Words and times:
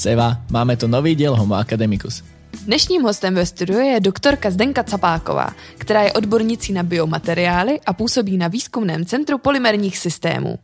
Seva, 0.00 0.40
máme 0.48 0.80
tu 0.80 0.88
nový 0.88 1.12
diel 1.12 1.36
Homo 1.36 1.60
Academicus. 1.60 2.24
Dnešním 2.64 3.04
hostem 3.04 3.36
ve 3.36 3.44
studiu 3.44 3.84
je 3.84 4.00
doktorka 4.00 4.50
Zdenka 4.50 4.82
Capáková, 4.82 5.52
která 5.76 6.02
je 6.02 6.12
odbornicí 6.12 6.72
na 6.72 6.82
biomateriály 6.82 7.80
a 7.86 7.92
působí 7.92 8.40
na 8.40 8.48
výzkumném 8.48 9.04
centru 9.04 9.38
polymerních 9.38 9.98
systémů. 9.98 10.56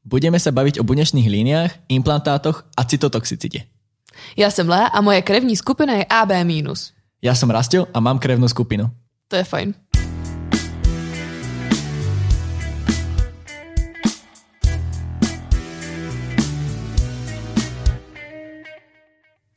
Budeme 0.00 0.40
sa 0.40 0.48
baviť 0.48 0.80
o 0.80 0.86
bunečných 0.88 1.28
líniách, 1.28 1.92
implantátoch 1.92 2.64
a 2.72 2.80
cytotoxicite. 2.88 3.68
Já 4.32 4.48
jsem 4.48 4.64
Lea 4.64 4.88
a 4.88 5.00
moje 5.04 5.22
krevní 5.22 5.56
skupina 5.60 6.00
je 6.00 6.04
AB-. 6.08 6.64
Ja 7.20 7.36
som 7.36 7.52
Rastil 7.52 7.84
a 7.92 8.00
mám 8.00 8.16
krevnú 8.16 8.48
skupinu. 8.48 8.88
To 9.28 9.36
je 9.36 9.44
fajn. 9.44 9.76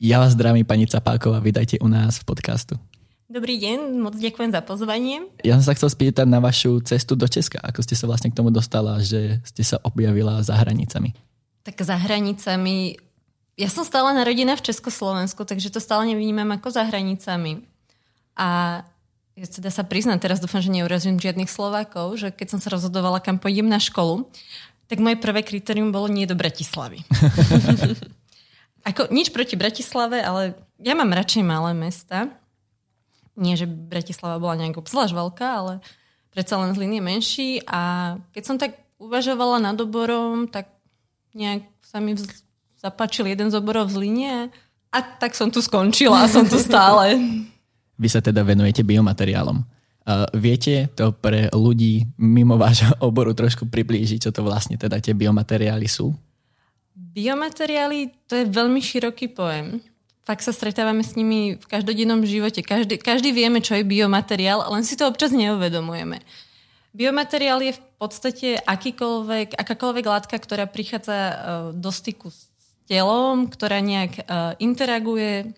Ja 0.04 0.20
vás 0.20 0.36
zdravím, 0.36 0.68
pani 0.68 0.84
Capáková, 0.84 1.40
vydajte 1.40 1.80
u 1.80 1.88
nás 1.88 2.20
v 2.20 2.28
podcastu. 2.28 2.76
Dobrý 3.24 3.56
deň, 3.56 4.04
moc 4.04 4.12
ďakujem 4.12 4.52
za 4.52 4.60
pozvanie. 4.60 5.24
Ja 5.40 5.56
som 5.56 5.64
sa 5.64 5.72
chcel 5.72 5.88
spýtať 5.88 6.28
na 6.28 6.44
vašu 6.44 6.84
cestu 6.84 7.16
do 7.16 7.24
Česka. 7.24 7.56
Ako 7.64 7.80
ste 7.80 7.96
sa 7.96 8.04
vlastne 8.04 8.28
k 8.28 8.36
tomu 8.36 8.52
dostala, 8.52 9.00
že 9.00 9.40
ste 9.48 9.64
sa 9.64 9.80
objavila 9.80 10.44
za 10.44 10.60
hranicami? 10.60 11.16
Tak 11.64 11.80
za 11.80 11.96
hranicami... 11.96 13.00
Ja 13.56 13.72
som 13.72 13.80
stále 13.80 14.12
narodená 14.12 14.60
v 14.60 14.66
Československu, 14.68 15.40
takže 15.48 15.72
to 15.72 15.80
stále 15.80 16.04
nevnímam 16.04 16.52
ako 16.52 16.68
za 16.68 16.84
hranicami. 16.84 17.64
A 18.36 18.84
ja 19.40 19.46
teda 19.48 19.72
sa 19.72 19.88
priznám, 19.88 20.20
teraz 20.20 20.36
dúfam, 20.36 20.60
že 20.60 20.68
neurazím 20.68 21.16
žiadnych 21.16 21.48
Slovákov, 21.48 22.20
že 22.20 22.28
keď 22.28 22.52
som 22.52 22.60
sa 22.60 22.76
rozhodovala, 22.76 23.24
kam 23.24 23.40
pôjdem 23.40 23.72
na 23.72 23.80
školu, 23.80 24.28
tak 24.84 25.00
moje 25.00 25.16
prvé 25.16 25.40
kritérium 25.40 25.96
bolo 25.96 26.12
nie 26.12 26.28
do 26.28 26.36
Bratislavy. 26.36 27.00
Ako, 28.84 29.08
nič 29.08 29.32
proti 29.32 29.56
Bratislave, 29.56 30.20
ale 30.20 30.60
ja 30.76 30.92
mám 30.92 31.08
radšej 31.08 31.40
malé 31.40 31.72
mesta. 31.72 32.28
Nie, 33.34 33.56
že 33.56 33.64
Bratislava 33.64 34.36
bola 34.36 34.60
nejak 34.60 34.78
obzvlášť 34.78 35.16
veľká, 35.16 35.48
ale 35.48 35.72
predsa 36.30 36.60
len 36.60 36.76
Zlín 36.76 36.92
je 36.92 37.02
menší 37.02 37.50
a 37.64 38.14
keď 38.36 38.42
som 38.44 38.56
tak 38.60 38.76
uvažovala 39.00 39.58
nad 39.58 39.76
oborom, 39.80 40.46
tak 40.46 40.68
nejak 41.32 41.66
sa 41.82 41.98
mi 41.98 42.14
vz... 42.14 42.44
zapáčil 42.78 43.26
jeden 43.26 43.48
z 43.50 43.58
oborov 43.58 43.90
v 43.90 43.96
Zlíne 43.96 44.32
a 44.94 44.98
tak 45.02 45.34
som 45.34 45.50
tu 45.50 45.58
skončila 45.64 46.28
a 46.28 46.30
som 46.30 46.46
tu 46.46 46.60
stále. 46.60 47.18
Vy 48.02 48.08
sa 48.10 48.20
teda 48.22 48.42
venujete 48.42 48.82
biomateriálom. 48.82 49.62
Uh, 50.04 50.28
viete 50.36 50.92
to 50.92 51.16
pre 51.16 51.48
ľudí 51.48 52.04
mimo 52.20 52.60
vášho 52.60 52.92
oboru 53.00 53.32
trošku 53.32 53.64
priblížiť, 53.72 54.28
čo 54.28 54.30
to 54.34 54.44
vlastne 54.44 54.76
teda 54.76 55.00
tie 55.00 55.16
biomateriály 55.16 55.88
sú? 55.88 56.12
Biomateriály 57.14 58.10
to 58.26 58.34
je 58.42 58.50
veľmi 58.50 58.82
široký 58.82 59.30
pojem. 59.30 59.78
Fakt 60.26 60.42
sa 60.42 60.50
stretávame 60.50 61.06
s 61.06 61.14
nimi 61.14 61.54
v 61.54 61.66
každodennom 61.68 62.26
živote. 62.26 62.58
Každý, 62.66 62.98
každý 62.98 63.30
vieme, 63.30 63.62
čo 63.62 63.78
je 63.78 63.86
biomateriál, 63.86 64.66
len 64.74 64.82
si 64.82 64.98
to 64.98 65.06
občas 65.06 65.30
neuvedomujeme. 65.30 66.18
Biomateriál 66.90 67.62
je 67.62 67.78
v 67.78 67.82
podstate 68.02 68.48
akýkoľvek, 68.58 69.54
akákoľvek 69.54 70.04
látka, 70.10 70.34
ktorá 70.34 70.66
prichádza 70.66 71.14
uh, 71.14 71.34
do 71.70 71.94
styku 71.94 72.34
s 72.34 72.50
telom, 72.90 73.46
ktorá 73.46 73.78
nejak 73.78 74.26
uh, 74.26 74.58
interaguje. 74.58 75.54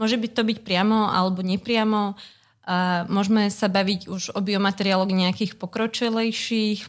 Môže 0.00 0.16
byť 0.16 0.32
to 0.32 0.42
byť 0.46 0.58
priamo 0.64 1.12
alebo 1.12 1.44
nepriamo. 1.44 2.16
A 2.68 3.08
môžeme 3.08 3.48
sa 3.52 3.68
baviť 3.68 4.08
už 4.08 4.36
o 4.36 4.40
biomateriáloch 4.44 5.08
nejakých 5.08 5.56
pokročilejších, 5.56 6.84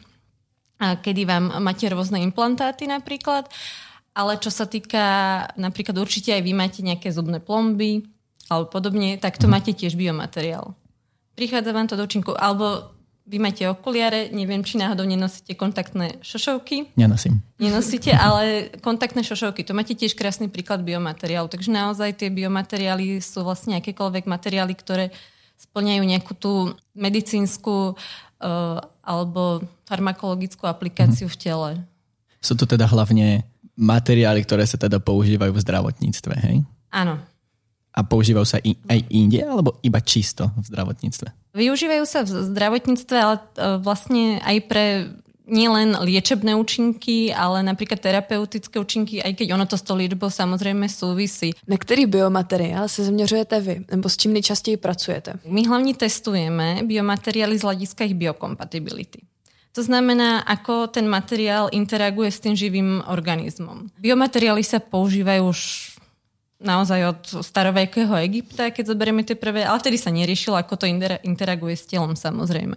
kedy 0.76 1.22
vám 1.24 1.56
máte 1.64 1.88
rôzne 1.88 2.20
implantáty 2.20 2.84
napríklad. 2.84 3.48
Ale 4.14 4.36
čo 4.42 4.50
sa 4.50 4.66
týka, 4.66 5.02
napríklad 5.54 5.94
určite 5.98 6.34
aj 6.34 6.42
vy 6.42 6.52
máte 6.52 6.80
nejaké 6.82 7.14
zubné 7.14 7.38
plomby 7.38 8.06
alebo 8.50 8.66
podobne, 8.66 9.14
tak 9.16 9.38
to 9.38 9.46
mhm. 9.46 9.52
máte 9.54 9.70
tiež 9.70 9.94
biomateriál. 9.94 10.74
Prichádza 11.38 11.70
vám 11.70 11.86
to 11.86 11.94
do 11.94 12.04
účinku, 12.04 12.34
alebo 12.34 12.90
vy 13.30 13.38
máte 13.38 13.62
okuliare, 13.70 14.34
neviem, 14.34 14.66
či 14.66 14.74
náhodou 14.74 15.06
nenosíte 15.06 15.54
kontaktné 15.54 16.18
šošovky. 16.18 16.98
Nenosím. 16.98 17.38
Nenosíte, 17.62 18.10
ale 18.10 18.74
kontaktné 18.82 19.22
šošovky, 19.22 19.62
to 19.62 19.70
máte 19.70 19.94
tiež 19.94 20.18
krásny 20.18 20.50
príklad 20.50 20.82
biomateriálu. 20.82 21.46
Takže 21.46 21.70
naozaj 21.70 22.18
tie 22.18 22.28
biomateriály 22.34 23.22
sú 23.22 23.46
vlastne 23.46 23.78
akékoľvek 23.78 24.26
materiály, 24.26 24.74
ktoré 24.74 25.14
splňajú 25.62 26.02
nejakú 26.02 26.32
tú 26.34 26.74
medicínsku 26.98 27.94
uh, 27.94 28.82
alebo 29.06 29.62
farmakologickú 29.86 30.66
aplikáciu 30.66 31.30
mm-hmm. 31.30 31.38
v 31.38 31.42
tele. 31.44 31.70
Sú 32.42 32.58
to 32.58 32.66
teda 32.66 32.90
hlavne 32.90 33.46
materiály, 33.80 34.44
ktoré 34.44 34.68
sa 34.68 34.76
teda 34.76 35.00
používajú 35.00 35.56
v 35.56 35.64
zdravotníctve, 35.64 36.34
hej? 36.36 36.56
Áno. 36.92 37.16
A 37.90 38.00
používajú 38.06 38.46
sa 38.46 38.58
i, 38.62 38.76
aj 38.86 39.00
inde, 39.10 39.40
alebo 39.42 39.80
iba 39.82 39.98
čisto 39.98 40.52
v 40.54 40.64
zdravotníctve? 40.68 41.56
Využívajú 41.56 42.04
sa 42.06 42.22
v 42.22 42.30
zdravotníctve, 42.54 43.16
ale 43.18 43.36
e, 43.40 43.42
vlastne 43.82 44.38
aj 44.44 44.56
pre 44.70 44.84
nielen 45.50 45.98
liečebné 45.98 46.54
účinky, 46.54 47.34
ale 47.34 47.66
napríklad 47.66 47.98
terapeutické 47.98 48.78
účinky, 48.78 49.18
aj 49.18 49.34
keď 49.34 49.58
ono 49.58 49.66
to 49.66 49.74
s 49.74 49.82
tou 49.82 49.98
liečbou 49.98 50.30
samozrejme 50.30 50.86
súvisí. 50.86 51.50
Na 51.66 51.74
ktorý 51.74 52.06
biomateriál 52.06 52.86
sa 52.86 53.02
zaměřujete 53.02 53.60
vy? 53.60 53.74
Nebo 53.90 54.06
s 54.08 54.16
čím 54.16 54.32
nejčastěji 54.32 54.76
pracujete? 54.76 55.42
My 55.44 55.66
hlavne 55.66 55.92
testujeme 55.98 56.86
biomateriály 56.86 57.58
z 57.58 57.66
hľadiska 57.66 58.06
ich 58.06 58.14
biokompatibility. 58.14 59.26
To 59.70 59.86
znamená, 59.86 60.42
ako 60.42 60.90
ten 60.90 61.06
materiál 61.06 61.70
interaguje 61.70 62.30
s 62.34 62.42
tým 62.42 62.58
živým 62.58 63.06
organizmom. 63.06 63.86
Biomateriály 64.02 64.66
sa 64.66 64.82
používajú 64.82 65.42
už 65.46 65.60
naozaj 66.60 67.00
od 67.06 67.22
starovekého 67.40 68.12
Egypta, 68.20 68.74
keď 68.74 68.92
zoberieme 68.92 69.22
tie 69.24 69.38
prvé, 69.38 69.64
ale 69.64 69.80
vtedy 69.80 69.96
sa 69.96 70.12
neriešilo, 70.12 70.58
ako 70.58 70.74
to 70.74 70.90
interaguje 71.24 71.78
s 71.78 71.88
telom 71.88 72.18
samozrejme. 72.18 72.76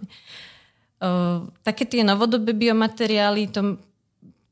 Uh, 1.02 1.50
také 1.66 1.84
tie 1.84 2.00
novodobé 2.00 2.56
biomateriály, 2.56 3.52
to, 3.52 3.76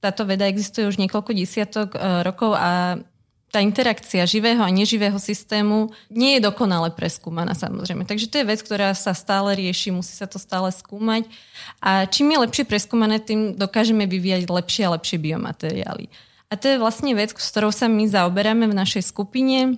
táto 0.03 0.28
veda 0.28 0.44
existuje 0.44 0.84
už 0.84 1.00
niekoľko 1.00 1.32
desiatok 1.32 1.97
uh, 1.97 2.20
rokov 2.26 2.59
a 2.59 3.00
tá 3.52 3.60
interakcia 3.60 4.24
živého 4.24 4.64
a 4.64 4.72
neživého 4.72 5.20
systému 5.20 5.92
nie 6.08 6.40
je 6.40 6.48
dokonale 6.48 6.88
preskúmaná 6.88 7.52
samozrejme. 7.52 8.08
Takže 8.08 8.32
to 8.32 8.40
je 8.40 8.48
vec, 8.48 8.64
ktorá 8.64 8.96
sa 8.96 9.12
stále 9.12 9.52
rieši, 9.52 9.92
musí 9.92 10.16
sa 10.16 10.24
to 10.24 10.40
stále 10.40 10.72
skúmať. 10.72 11.28
A 11.84 12.08
čím 12.08 12.32
je 12.32 12.48
lepšie 12.48 12.64
preskúmané, 12.64 13.20
tým 13.20 13.52
dokážeme 13.52 14.08
vyvíjať 14.08 14.48
lepšie 14.48 14.82
a 14.88 14.96
lepšie 14.96 15.20
biomateriály. 15.20 16.08
A 16.48 16.56
to 16.56 16.72
je 16.72 16.80
vlastne 16.80 17.12
vec, 17.12 17.36
s 17.36 17.48
ktorou 17.52 17.68
sa 17.68 17.92
my 17.92 18.08
zaoberáme 18.08 18.72
v 18.72 18.76
našej 18.76 19.04
skupine 19.04 19.76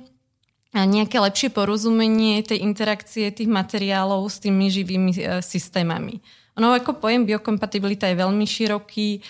a 0.70 0.86
nejaké 0.86 1.18
lepšie 1.18 1.50
porozumenie 1.50 2.46
tej 2.46 2.62
interakcie 2.62 3.34
tých 3.34 3.50
materiálov 3.50 4.26
s 4.30 4.38
tými 4.38 4.70
živými 4.70 5.12
e, 5.14 5.18
systémami. 5.42 6.22
Ono 6.54 6.70
ako 6.70 7.02
pojem 7.02 7.26
biokompatibilita 7.26 8.06
je 8.06 8.20
veľmi 8.22 8.46
široký, 8.46 9.08
e, 9.18 9.20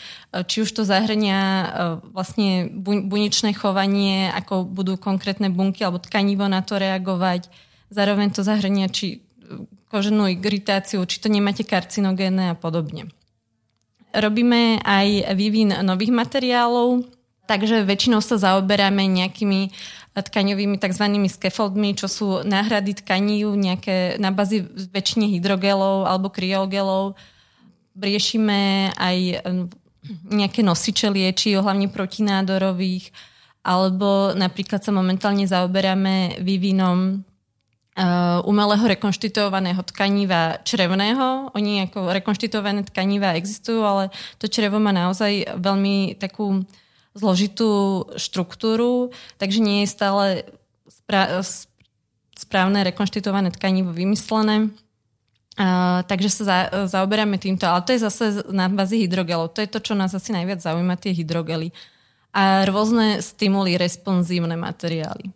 či 0.44 0.60
už 0.60 0.76
to 0.76 0.82
zahrania 0.84 1.40
e, 1.40 1.66
vlastne 2.12 2.68
buničné 3.08 3.56
chovanie, 3.56 4.28
ako 4.28 4.68
budú 4.68 5.00
konkrétne 5.00 5.48
bunky 5.48 5.80
alebo 5.88 6.04
tkanivo 6.04 6.44
na 6.52 6.60
to 6.60 6.76
reagovať. 6.76 7.48
Zároveň 7.88 8.28
to 8.28 8.44
zahrania 8.44 8.92
či 8.92 9.06
e, 9.16 9.18
koženú 9.88 10.28
iritáciu, 10.28 11.00
či 11.08 11.16
to 11.16 11.32
nemáte 11.32 11.64
karcinogénne 11.64 12.52
a 12.52 12.56
podobne. 12.60 13.08
Robíme 14.12 14.84
aj 14.84 15.32
vývin 15.32 15.72
nových 15.80 16.12
materiálov, 16.12 17.08
takže 17.46 17.84
väčšinou 17.84 18.24
sa 18.24 18.40
zaoberáme 18.40 19.04
nejakými 19.04 19.72
tkaňovými 20.14 20.78
tzv. 20.78 21.04
scaffoldmi, 21.26 21.98
čo 21.98 22.06
sú 22.06 22.26
náhrady 22.46 23.02
tkaní 23.02 23.42
nejaké 23.42 24.14
na 24.22 24.30
bazi 24.30 24.62
väčšine 24.66 25.26
hydrogelov 25.38 26.06
alebo 26.06 26.30
kryogelov. 26.30 27.18
Riešime 27.98 28.94
aj 28.94 29.42
nejaké 30.30 30.60
nosiče 30.62 31.10
liečí, 31.10 31.56
hlavne 31.56 31.90
protinádorových, 31.90 33.10
alebo 33.64 34.36
napríklad 34.36 34.84
sa 34.84 34.92
momentálne 34.92 35.48
zaoberáme 35.48 36.38
vývinom 36.44 37.24
uh, 37.96 38.44
umelého 38.44 38.84
rekonštituovaného 38.84 39.80
tkaniva 39.88 40.60
črevného. 40.62 41.56
Oni 41.56 41.88
ako 41.88 42.12
rekonštituované 42.12 42.84
tkaniva 42.84 43.34
existujú, 43.34 43.80
ale 43.82 44.12
to 44.36 44.46
črevo 44.46 44.76
má 44.76 44.92
naozaj 44.92 45.56
veľmi 45.56 46.20
takú 46.20 46.62
zložitú 47.14 48.04
štruktúru, 48.18 49.14
takže 49.38 49.62
nie 49.62 49.86
je 49.86 49.94
stále 49.94 50.24
správne 52.34 52.82
rekonštituované 52.82 53.54
tkanivo 53.54 53.94
vymyslené. 53.94 54.74
Uh, 55.54 56.02
takže 56.10 56.28
sa 56.34 56.42
za, 56.42 56.58
zaoberáme 56.90 57.38
týmto, 57.38 57.62
ale 57.70 57.86
to 57.86 57.94
je 57.94 58.02
zase 58.02 58.24
na 58.50 58.66
bazi 58.66 59.06
hydrogelov. 59.06 59.54
To 59.54 59.62
je 59.62 59.70
to, 59.70 59.78
čo 59.78 59.94
nás 59.94 60.10
asi 60.10 60.34
najviac 60.34 60.58
zaujíma, 60.58 60.98
tie 60.98 61.14
hydrogely. 61.14 61.70
A 62.34 62.66
rôzne 62.66 63.22
stimuly, 63.22 63.78
responsívne 63.78 64.58
materiály. 64.58 65.30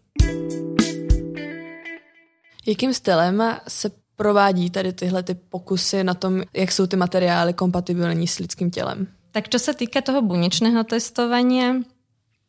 Jakým 2.66 2.94
stylem 2.94 3.42
se 3.68 3.90
provádí 4.16 4.70
tady 4.70 4.92
tyhle 4.92 5.22
ty 5.22 5.34
pokusy 5.34 6.04
na 6.04 6.14
tom, 6.14 6.42
jak 6.54 6.72
jsou 6.72 6.86
ty 6.86 6.96
materiály 6.96 7.54
kompatibilní 7.54 8.26
s 8.26 8.38
lidským 8.38 8.70
tělem? 8.70 9.06
Tak 9.32 9.52
čo 9.52 9.60
sa 9.60 9.76
týka 9.76 10.00
toho 10.00 10.24
bunečného 10.24 10.82
testovania, 10.88 11.84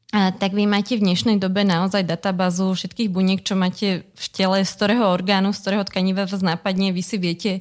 tak 0.10 0.58
vy 0.58 0.66
máte 0.66 0.98
v 0.98 1.06
dnešnej 1.06 1.38
dobe 1.38 1.62
naozaj 1.62 2.02
databázu 2.02 2.74
všetkých 2.74 3.14
buniek, 3.14 3.46
čo 3.46 3.54
máte 3.54 4.10
v 4.10 4.26
tele, 4.34 4.66
z 4.66 4.72
ktorého 4.74 5.06
orgánu, 5.14 5.54
z 5.54 5.62
ktorého 5.62 5.86
tkaniva 5.86 6.26
vás 6.26 6.42
nápadne, 6.42 6.90
vy 6.90 7.04
si 7.06 7.22
viete 7.22 7.52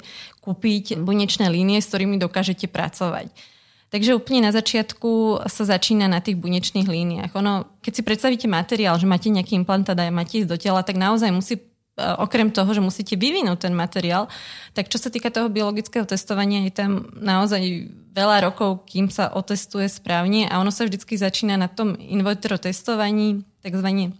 kúpiť 0.41 0.97
bunečné 0.97 1.45
línie, 1.45 1.77
s 1.77 1.91
ktorými 1.93 2.17
dokážete 2.17 2.65
pracovať. 2.65 3.29
Takže 3.93 4.17
úplne 4.17 4.49
na 4.49 4.53
začiatku 4.53 5.45
sa 5.45 5.63
začína 5.65 6.09
na 6.09 6.21
tých 6.21 6.37
bunečných 6.41 6.89
líniách. 6.89 7.33
Ono, 7.37 7.69
keď 7.85 7.91
si 7.93 8.01
predstavíte 8.01 8.47
materiál, 8.49 8.97
že 8.97 9.09
máte 9.09 9.29
nejaký 9.29 9.53
implantát 9.57 9.97
a 9.97 10.09
máte 10.09 10.41
ísť 10.41 10.49
do 10.49 10.57
tela, 10.57 10.81
tak 10.81 10.97
naozaj 10.97 11.29
musí 11.29 11.61
okrem 11.99 12.47
toho, 12.47 12.71
že 12.71 12.79
musíte 12.79 13.19
vyvinúť 13.19 13.67
ten 13.67 13.75
materiál, 13.75 14.31
tak 14.71 14.87
čo 14.87 14.95
sa 14.95 15.11
týka 15.11 15.29
toho 15.29 15.51
biologického 15.51 16.07
testovania, 16.07 16.63
je 16.63 16.73
tam 16.73 17.11
naozaj 17.19 17.91
veľa 18.09 18.49
rokov, 18.49 18.89
kým 18.89 19.07
sa 19.13 19.29
otestuje 19.31 19.85
správne 19.85 20.49
a 20.49 20.57
ono 20.57 20.73
sa 20.73 20.85
vždycky 20.85 21.15
začína 21.15 21.55
na 21.55 21.69
tom 21.69 21.93
in 21.97 22.25
vitro 22.25 22.57
testovaní, 22.57 23.45
takzvané 23.61 24.13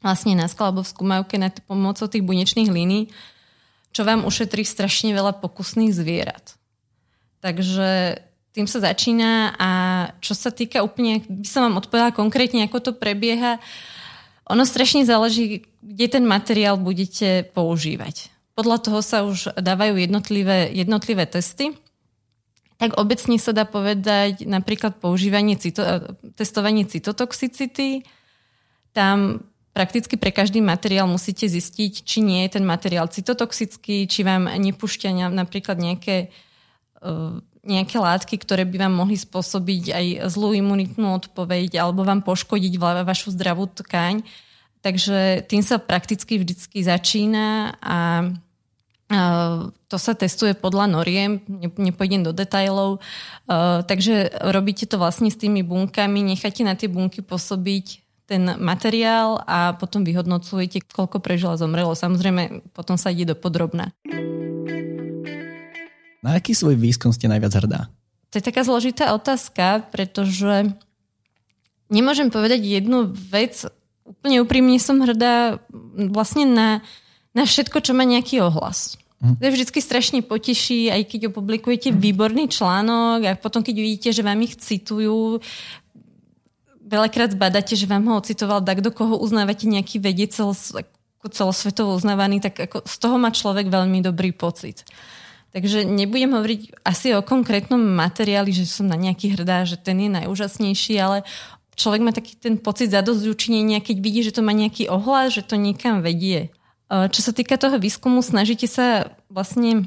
vlastne 0.00 0.32
na 0.32 0.48
alebo 0.48 0.80
v 0.80 0.92
skúmavke 0.92 1.36
nad 1.36 1.52
pomocou 1.68 2.08
tých 2.08 2.24
bunečných 2.24 2.72
línií, 2.72 3.12
čo 3.92 4.02
vám 4.08 4.24
ušetrí 4.24 4.64
strašne 4.64 5.12
veľa 5.12 5.36
pokusných 5.44 5.92
zvierat. 5.92 6.56
Takže 7.44 8.20
tým 8.56 8.66
sa 8.66 8.82
začína 8.82 9.54
a 9.56 9.70
čo 10.18 10.34
sa 10.34 10.50
týka 10.50 10.82
úplne, 10.82 11.22
by 11.28 11.46
som 11.46 11.68
vám 11.68 11.84
odpovedala 11.84 12.16
konkrétne, 12.16 12.66
ako 12.66 12.78
to 12.80 12.92
prebieha, 12.96 13.60
ono 14.50 14.66
strašne 14.66 15.06
záleží, 15.06 15.62
kde 15.78 16.06
ten 16.10 16.24
materiál 16.26 16.74
budete 16.74 17.46
používať. 17.54 18.34
Podľa 18.58 18.78
toho 18.82 18.98
sa 19.00 19.22
už 19.22 19.54
dávajú 19.54 19.94
jednotlivé, 19.94 20.74
jednotlivé 20.74 21.24
testy. 21.30 21.70
Tak 22.80 22.96
obecne 22.96 23.36
sa 23.36 23.52
dá 23.52 23.68
povedať 23.68 24.48
napríklad 24.48 24.96
používanie 24.96 25.60
cito, 25.60 25.84
testovanie 26.32 26.88
cytotoxicity. 26.88 28.08
Tam 28.96 29.44
prakticky 29.76 30.16
pre 30.16 30.32
každý 30.32 30.64
materiál 30.64 31.04
musíte 31.04 31.44
zistiť, 31.44 32.08
či 32.08 32.24
nie 32.24 32.48
je 32.48 32.56
ten 32.56 32.64
materiál 32.64 33.04
cytotoxický, 33.12 34.08
či 34.08 34.24
vám 34.24 34.48
nepúšťa 34.48 35.28
napríklad 35.28 35.76
nejaké, 35.76 36.32
e, 37.04 37.08
nejaké 37.68 37.96
látky, 38.00 38.40
ktoré 38.40 38.64
by 38.64 38.88
vám 38.88 38.94
mohli 38.96 39.20
spôsobiť 39.20 39.84
aj 39.92 40.06
zlú 40.32 40.56
imunitnú 40.56 41.20
odpoveď 41.20 41.84
alebo 41.84 42.08
vám 42.08 42.24
poškodiť 42.24 42.80
vašu 42.80 43.36
zdravú 43.36 43.68
tkaň. 43.68 44.24
Takže 44.80 45.44
tým 45.44 45.60
sa 45.60 45.76
prakticky 45.76 46.40
vždycky 46.40 46.80
začína 46.80 47.76
a 47.84 48.24
to 49.90 49.96
sa 49.98 50.14
testuje 50.14 50.54
podľa 50.54 50.86
noriem, 50.86 51.42
nepôjdem 51.74 52.22
do 52.22 52.30
detajlov. 52.30 53.02
Takže 53.90 54.30
robíte 54.54 54.86
to 54.86 55.02
vlastne 55.02 55.26
s 55.26 55.36
tými 55.36 55.66
bunkami, 55.66 56.22
necháte 56.22 56.62
na 56.62 56.78
tie 56.78 56.86
bunky 56.86 57.18
pôsobiť 57.18 58.06
ten 58.30 58.46
materiál 58.62 59.42
a 59.42 59.74
potom 59.74 60.06
vyhodnocujete, 60.06 60.86
koľko 60.86 61.18
prežila 61.18 61.58
zomrelo. 61.58 61.98
Samozrejme, 61.98 62.70
potom 62.70 62.94
sa 62.94 63.10
ide 63.10 63.26
do 63.26 63.34
podrobna. 63.34 63.90
Na 66.22 66.38
aký 66.38 66.54
svoj 66.54 66.78
výskum 66.78 67.10
ste 67.10 67.26
najviac 67.26 67.50
hrdá? 67.58 67.90
To 68.30 68.38
je 68.38 68.46
taká 68.46 68.62
zložitá 68.62 69.10
otázka, 69.10 69.90
pretože 69.90 70.70
nemôžem 71.90 72.30
povedať 72.30 72.62
jednu 72.62 73.10
vec. 73.10 73.66
Úplne 74.06 74.46
úprimne 74.46 74.78
som 74.78 75.02
hrdá 75.02 75.58
vlastne 76.14 76.46
na, 76.46 76.68
na 77.34 77.46
všetko, 77.46 77.78
čo 77.80 77.92
má 77.94 78.02
nejaký 78.02 78.42
ohlas. 78.42 78.98
Hm. 79.20 79.36
To 79.36 79.42
je 79.44 79.54
vždy 79.54 79.80
strašne 79.80 80.20
poteší, 80.24 80.88
aj 80.88 81.02
keď 81.04 81.20
opublikujete 81.30 81.92
výborný 81.92 82.48
článok 82.48 83.18
a 83.28 83.32
potom, 83.36 83.60
keď 83.60 83.76
vidíte, 83.76 84.08
že 84.16 84.24
vám 84.24 84.40
ich 84.40 84.56
citujú, 84.56 85.44
veľakrát 86.90 87.36
zbadáte, 87.36 87.78
že 87.78 87.86
vám 87.86 88.08
ho 88.10 88.18
ocitoval 88.18 88.64
tak, 88.66 88.82
do 88.82 88.90
koho 88.90 89.20
uznávate 89.20 89.70
nejaký 89.70 90.02
vedec 90.02 90.34
celosvetovo 91.20 91.94
uznávaný, 91.94 92.42
tak 92.42 92.58
ako 92.58 92.82
z 92.82 92.96
toho 92.98 93.16
má 93.20 93.30
človek 93.30 93.70
veľmi 93.70 94.02
dobrý 94.02 94.34
pocit. 94.34 94.82
Takže 95.50 95.82
nebudem 95.82 96.30
hovoriť 96.30 96.86
asi 96.86 97.10
o 97.14 97.26
konkrétnom 97.26 97.82
materiáli, 97.82 98.54
že 98.54 98.70
som 98.70 98.86
na 98.86 98.94
nejaký 98.94 99.34
hrdá, 99.34 99.66
že 99.66 99.76
ten 99.76 99.98
je 99.98 100.10
najúžasnejší, 100.10 100.94
ale 101.02 101.26
človek 101.74 102.00
má 102.06 102.14
taký 102.14 102.38
ten 102.38 102.54
pocit 102.54 102.94
zadosť 102.94 103.26
učinenia, 103.26 103.82
keď 103.82 103.96
vidí, 103.98 104.20
že 104.22 104.34
to 104.34 104.46
má 104.46 104.54
nejaký 104.54 104.86
ohlas, 104.86 105.34
že 105.34 105.42
to 105.42 105.58
niekam 105.58 106.06
vedie. 106.06 106.54
Čo 106.90 107.20
sa 107.22 107.30
týka 107.30 107.54
toho 107.54 107.78
výskumu, 107.78 108.18
snažíte 108.18 108.66
sa 108.66 109.14
vlastne 109.30 109.86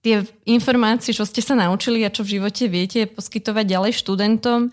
tie 0.00 0.24
informácie, 0.48 1.12
čo 1.12 1.28
ste 1.28 1.44
sa 1.44 1.52
naučili 1.52 2.00
a 2.00 2.14
čo 2.14 2.24
v 2.24 2.40
živote 2.40 2.64
viete 2.70 3.04
poskytovať 3.04 3.64
ďalej 3.68 3.92
študentom, 3.92 4.72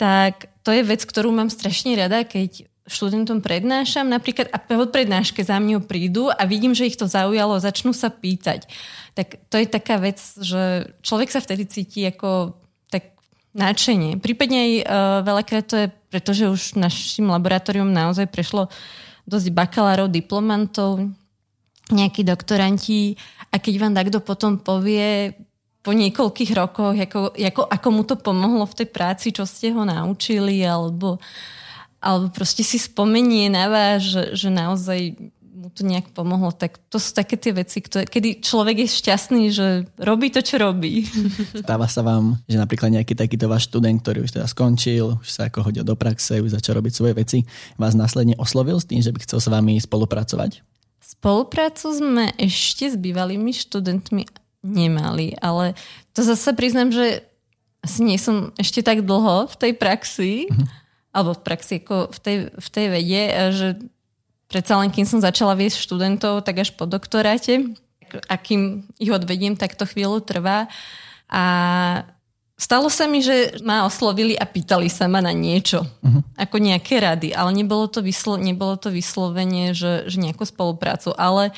tak 0.00 0.48
to 0.64 0.72
je 0.72 0.80
vec, 0.80 1.04
ktorú 1.04 1.36
mám 1.36 1.52
strašne 1.52 1.92
rada, 2.00 2.24
keď 2.24 2.64
študentom 2.84 3.40
prednášam 3.40 4.08
napríklad 4.08 4.52
a 4.52 4.60
po 4.60 4.88
prednáške 4.88 5.40
za 5.40 5.56
mňou 5.56 5.88
prídu 5.88 6.28
a 6.28 6.44
vidím, 6.44 6.76
že 6.76 6.88
ich 6.88 7.00
to 7.00 7.08
zaujalo, 7.08 7.56
začnú 7.56 7.96
sa 7.96 8.12
pýtať. 8.12 8.68
Tak 9.16 9.48
to 9.48 9.56
je 9.56 9.66
taká 9.68 9.96
vec, 9.96 10.20
že 10.40 10.92
človek 11.00 11.32
sa 11.32 11.40
vtedy 11.40 11.64
cíti 11.64 12.04
ako 12.04 12.56
tak 12.92 13.16
náčenie. 13.56 14.20
Prípadne 14.20 14.58
aj 14.60 14.72
uh, 14.76 14.84
veľakrát 15.24 15.64
to 15.64 15.76
je, 15.80 15.86
pretože 16.12 16.44
už 16.44 16.62
našim 16.76 17.28
laboratórium 17.32 17.88
naozaj 17.88 18.28
prešlo 18.28 18.68
dosť 19.24 19.48
bakalárov, 19.52 20.12
diplomantov, 20.12 21.08
nejakí 21.92 22.24
doktoranti. 22.24 23.16
A 23.52 23.60
keď 23.60 23.74
vám 23.80 23.94
takto 23.96 24.20
potom 24.20 24.60
povie, 24.60 25.32
po 25.84 25.92
niekoľkých 25.92 26.50
rokoch, 26.56 26.96
ako, 26.96 27.36
ako, 27.36 27.62
ako 27.68 27.88
mu 27.92 28.02
to 28.08 28.16
pomohlo 28.16 28.64
v 28.64 28.76
tej 28.80 28.88
práci, 28.88 29.36
čo 29.36 29.44
ste 29.44 29.68
ho 29.68 29.84
naučili, 29.84 30.64
alebo, 30.64 31.20
alebo 32.00 32.32
proste 32.32 32.64
si 32.64 32.80
spomenie 32.80 33.52
na 33.52 33.68
vás, 33.68 34.00
že, 34.00 34.32
že 34.32 34.48
naozaj 34.48 35.12
mu 35.64 35.72
to 35.72 35.80
nejak 35.80 36.12
pomohlo, 36.12 36.52
tak 36.52 36.76
to 36.92 37.00
sú 37.00 37.16
také 37.16 37.40
tie 37.40 37.56
veci, 37.56 37.80
ktoré, 37.80 38.04
kedy 38.04 38.44
človek 38.44 38.84
je 38.84 38.88
šťastný, 39.00 39.42
že 39.48 39.88
robí 39.96 40.28
to, 40.28 40.44
čo 40.44 40.60
robí. 40.60 41.08
Stáva 41.64 41.88
sa 41.88 42.04
vám, 42.04 42.36
že 42.44 42.60
napríklad 42.60 42.92
nejaký 42.92 43.16
takýto 43.16 43.48
váš 43.48 43.72
študent, 43.72 44.04
ktorý 44.04 44.28
už 44.28 44.36
teda 44.36 44.44
skončil, 44.44 45.16
už 45.24 45.28
sa 45.32 45.48
ako 45.48 45.72
hodil 45.72 45.80
do 45.88 45.96
praxe, 45.96 46.44
už 46.44 46.52
začal 46.52 46.76
robiť 46.76 46.92
svoje 46.92 47.14
veci, 47.16 47.38
vás 47.80 47.96
následne 47.96 48.36
oslovil 48.36 48.76
s 48.76 48.84
tým, 48.84 49.00
že 49.00 49.08
by 49.08 49.24
chcel 49.24 49.40
s 49.40 49.48
vami 49.48 49.80
spolupracovať? 49.80 50.60
Spoluprácu 51.00 51.86
sme 51.96 52.36
ešte 52.36 52.92
s 52.92 52.96
bývalými 53.00 53.56
študentmi 53.56 54.28
nemali, 54.60 55.36
ale 55.40 55.72
to 56.12 56.20
zase 56.20 56.52
priznám, 56.52 56.92
že 56.92 57.24
asi 57.84 58.00
nie 58.04 58.16
som 58.20 58.52
ešte 58.56 58.80
tak 58.80 59.04
dlho 59.04 59.48
v 59.48 59.56
tej 59.60 59.72
praxi, 59.76 60.48
mm-hmm. 60.48 60.66
alebo 61.12 61.36
v 61.36 61.44
praxi 61.44 61.74
ako 61.84 62.08
v 62.12 62.18
tej, 62.20 62.36
v 62.52 62.68
tej 62.72 62.86
vede, 62.88 63.22
že 63.52 63.68
predsa 64.54 64.78
len 64.78 64.94
kým 64.94 65.02
som 65.02 65.18
začala 65.18 65.58
viesť 65.58 65.82
študentov, 65.82 66.46
tak 66.46 66.62
až 66.62 66.70
po 66.78 66.86
doktoráte, 66.86 67.74
a 68.30 68.38
kým 68.38 68.86
ich 69.02 69.10
odvediem, 69.10 69.58
tak 69.58 69.74
to 69.74 69.82
chvíľu 69.82 70.22
trvá. 70.22 70.70
A 71.26 71.42
stalo 72.54 72.86
sa 72.86 73.10
mi, 73.10 73.18
že 73.18 73.58
ma 73.66 73.82
oslovili 73.82 74.38
a 74.38 74.46
pýtali 74.46 74.86
sa 74.86 75.10
ma 75.10 75.18
na 75.18 75.34
niečo, 75.34 75.82
uh-huh. 75.82 76.22
ako 76.38 76.62
nejaké 76.62 77.02
rady, 77.02 77.34
ale 77.34 77.50
nebolo 77.50 77.90
to, 77.90 77.98
vyslo- 77.98 78.38
nebolo 78.38 78.78
to 78.78 78.94
vyslovene, 78.94 79.74
že, 79.74 80.06
že 80.06 80.22
nejakú 80.22 80.46
spoluprácu. 80.46 81.10
Ale 81.18 81.50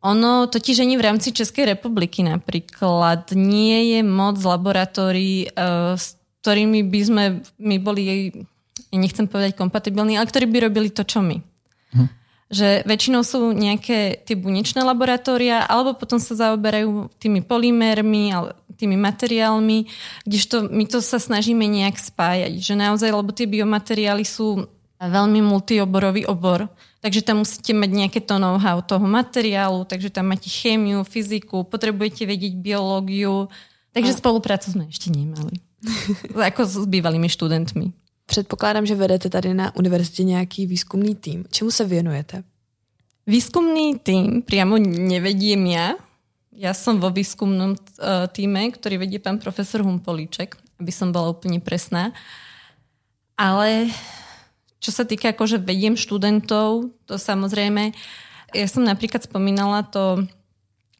ono 0.00 0.48
totiž 0.48 0.80
ani 0.80 0.96
v 0.96 1.04
rámci 1.12 1.36
Českej 1.36 1.76
republiky 1.76 2.24
napríklad 2.24 3.36
nie 3.36 3.98
je 3.98 4.00
moc 4.00 4.40
laboratórií, 4.40 5.52
uh, 5.52 5.98
s 6.00 6.16
ktorými 6.40 6.86
by 6.86 7.00
sme 7.02 7.24
my 7.58 7.76
boli, 7.82 8.30
nechcem 8.94 9.26
povedať 9.26 9.58
kompatibilní, 9.58 10.14
ale 10.14 10.30
ktorí 10.30 10.46
by 10.46 10.70
robili 10.70 10.88
to, 10.94 11.02
čo 11.02 11.20
my. 11.20 11.42
Hm. 11.92 12.08
Že 12.46 12.68
väčšinou 12.86 13.26
sú 13.26 13.50
nejaké 13.50 14.22
tie 14.22 14.38
bunečné 14.38 14.86
laboratória, 14.86 15.66
alebo 15.66 15.98
potom 15.98 16.22
sa 16.22 16.38
zaoberajú 16.38 17.10
tými 17.18 17.42
polymérmi, 17.42 18.30
tými 18.78 18.94
materiálmi, 18.94 19.90
kdežto 20.22 20.70
my 20.70 20.84
to 20.86 21.02
sa 21.02 21.18
snažíme 21.18 21.66
nejak 21.66 21.98
spájať. 21.98 22.62
Že 22.62 22.74
naozaj, 22.78 23.10
lebo 23.10 23.34
tie 23.34 23.50
biomateriály 23.50 24.22
sú 24.22 24.70
veľmi 25.02 25.42
multioborový 25.42 26.30
obor, 26.30 26.70
Takže 27.06 27.22
tam 27.22 27.46
musíte 27.46 27.70
mať 27.70 27.90
nejaké 27.94 28.18
to 28.18 28.34
know-how 28.34 28.82
toho 28.82 29.06
materiálu, 29.06 29.86
takže 29.86 30.10
tam 30.10 30.34
máte 30.34 30.50
chémiu, 30.50 31.06
fyziku, 31.06 31.62
potrebujete 31.62 32.26
vedieť 32.26 32.58
biológiu. 32.58 33.46
Takže 33.94 34.10
a... 34.10 34.18
spoluprácu 34.18 34.74
sme 34.74 34.90
ešte 34.90 35.14
nemali. 35.14 35.62
Ako 36.50 36.66
s 36.66 36.82
bývalými 36.82 37.30
študentmi. 37.30 37.94
Předpokládám, 38.26 38.86
že 38.86 38.94
vedete 38.94 39.30
tady 39.30 39.54
na 39.54 39.76
univerzitě 39.76 40.24
nějaký 40.24 40.66
výzkumný 40.66 41.14
tým. 41.14 41.44
Čemu 41.50 41.70
se 41.70 41.84
věnujete? 41.84 42.42
Výskumný 43.26 43.98
tým 43.98 44.46
priamo 44.46 44.78
nevediem 44.78 45.66
ja. 45.66 45.98
Ja 46.54 46.72
som 46.72 47.02
vo 47.02 47.10
výskumnom 47.10 47.74
uh, 47.74 48.30
týme, 48.30 48.70
ktorý 48.70 49.02
vedie 49.02 49.18
pán 49.18 49.42
profesor 49.42 49.82
Humpolíček, 49.82 50.54
aby 50.78 50.94
som 50.94 51.10
bola 51.10 51.34
úplne 51.34 51.58
presná. 51.58 52.14
Ale 53.34 53.90
čo 54.78 54.94
sa 54.94 55.02
týka 55.02 55.34
akože 55.34 55.58
vediem 55.58 55.98
študentov, 55.98 56.94
to 57.04 57.14
samozrejme, 57.18 57.90
ja 58.54 58.66
som 58.70 58.86
napríklad 58.86 59.26
spomínala 59.26 59.82
to 59.90 60.22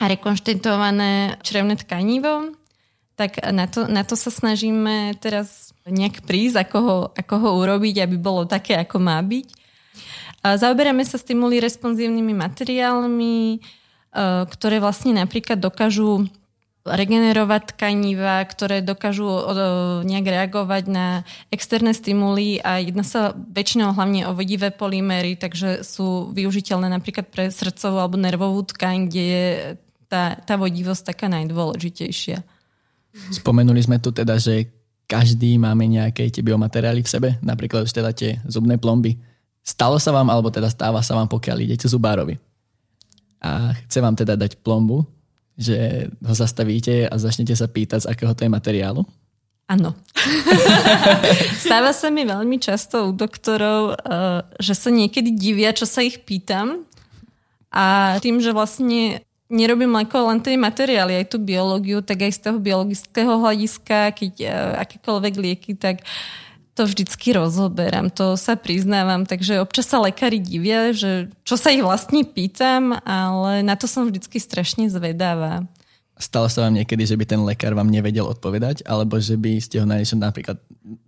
rekonštitované 0.02 1.38
črevné 1.46 1.78
tkanivo, 1.78 2.52
tak 3.14 3.38
na 3.54 3.70
to, 3.70 3.86
na 3.86 4.02
to 4.04 4.18
sa 4.18 4.34
snažíme 4.34 5.14
teraz 5.22 5.72
nejak 5.86 6.26
prísť, 6.26 6.66
ako 6.66 6.78
ho, 6.82 6.98
ako 7.14 7.34
ho 7.38 7.50
urobiť, 7.62 8.02
aby 8.02 8.18
bolo 8.18 8.42
také, 8.44 8.74
ako 8.74 8.98
má 8.98 9.22
byť. 9.22 9.46
Zaoberáme 10.42 11.02
sa 11.06 11.18
stimuli 11.18 11.62
responsívnymi 11.62 12.34
materiálmi, 12.34 13.62
ktoré 14.50 14.78
vlastne 14.78 15.14
napríklad 15.14 15.58
dokážu 15.58 16.26
regenerovať 16.86 17.74
tkaniva, 17.74 18.46
ktoré 18.46 18.78
dokážu 18.78 19.26
nejak 20.06 20.26
reagovať 20.26 20.84
na 20.86 21.26
externé 21.50 21.90
stimuly 21.90 22.62
a 22.62 22.78
jedná 22.78 23.02
sa 23.02 23.34
väčšinou 23.34 23.90
hlavne 23.90 24.30
o 24.30 24.38
vodivé 24.38 24.70
polymery, 24.70 25.34
takže 25.34 25.82
sú 25.82 26.30
využiteľné 26.30 26.86
napríklad 26.86 27.26
pre 27.26 27.50
srdcovú 27.50 27.98
alebo 27.98 28.14
nervovú 28.14 28.62
tkaň, 28.70 29.10
kde 29.10 29.24
je 29.26 29.46
tá, 30.06 30.38
tá 30.46 30.54
vodivosť 30.54 31.10
taká 31.10 31.26
najdôležitejšia. 31.26 32.46
Spomenuli 33.34 33.82
sme 33.82 33.98
tu 33.98 34.14
teda, 34.14 34.38
že 34.38 34.70
každý 35.06 35.54
máme 35.56 35.86
nejaké 35.86 36.26
tie 36.28 36.42
biomateriály 36.42 37.02
v 37.02 37.10
sebe, 37.10 37.28
napríklad 37.40 37.86
už 37.86 37.94
teda 37.94 38.10
tie 38.10 38.42
zubné 38.46 38.76
plomby. 38.76 39.14
Stalo 39.62 39.98
sa 39.98 40.10
vám, 40.14 40.30
alebo 40.30 40.50
teda 40.50 40.70
stáva 40.70 41.02
sa 41.02 41.14
vám, 41.14 41.30
pokiaľ 41.30 41.56
idete 41.62 41.86
zubárovi. 41.90 42.38
A 43.42 43.74
chce 43.86 43.98
vám 44.02 44.14
teda 44.18 44.34
dať 44.34 44.58
plombu, 44.62 45.06
že 45.54 46.10
ho 46.10 46.34
zastavíte 46.34 47.06
a 47.06 47.14
začnete 47.16 47.54
sa 47.54 47.70
pýtať, 47.70 48.06
z 48.06 48.10
akého 48.10 48.34
to 48.34 48.44
je 48.46 48.50
materiálu? 48.50 49.02
Áno. 49.66 49.98
Stáva 51.66 51.90
sa 51.90 52.06
mi 52.06 52.22
veľmi 52.22 52.62
často 52.62 53.10
u 53.10 53.12
doktorov, 53.14 53.98
eh, 53.98 54.40
že 54.62 54.74
sa 54.78 54.94
niekedy 54.94 55.34
divia, 55.34 55.74
čo 55.74 55.90
sa 55.90 56.06
ich 56.06 56.22
pýtam. 56.22 56.86
A 57.74 58.16
tým, 58.22 58.38
že 58.38 58.54
vlastne 58.54 59.26
nerobím 59.46 59.94
ako 59.94 60.32
len 60.32 60.38
tie 60.42 60.58
materiály, 60.58 61.22
aj 61.22 61.26
tú 61.34 61.38
biológiu, 61.38 62.02
tak 62.02 62.26
aj 62.26 62.32
z 62.34 62.40
toho 62.50 62.58
biologického 62.58 63.32
hľadiska, 63.38 64.14
keď 64.14 64.32
uh, 64.46 64.52
akékoľvek 64.82 65.34
lieky, 65.38 65.72
tak 65.78 66.02
to 66.76 66.84
vždycky 66.84 67.32
rozoberám, 67.32 68.12
to 68.12 68.36
sa 68.36 68.52
priznávam, 68.52 69.24
takže 69.24 69.64
občas 69.64 69.88
sa 69.88 69.96
lekári 69.96 70.36
divia, 70.36 70.92
že 70.92 71.32
čo 71.40 71.56
sa 71.56 71.72
ich 71.72 71.80
vlastne 71.80 72.20
pýtam, 72.20 72.92
ale 73.00 73.64
na 73.64 73.80
to 73.80 73.88
som 73.88 74.04
vždycky 74.04 74.36
strašne 74.36 74.84
zvedáva. 74.92 75.64
Stalo 76.20 76.52
sa 76.52 76.68
vám 76.68 76.76
niekedy, 76.76 77.08
že 77.08 77.16
by 77.16 77.24
ten 77.24 77.40
lekár 77.40 77.72
vám 77.72 77.88
nevedel 77.88 78.28
odpovedať, 78.28 78.84
alebo 78.84 79.16
že 79.16 79.40
by 79.40 79.56
ste 79.56 79.80
ho 79.80 79.88
na 79.88 79.96
niečo 79.96 80.20
napríklad 80.20 80.60